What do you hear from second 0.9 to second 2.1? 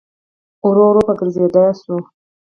په ګرځېدا سو.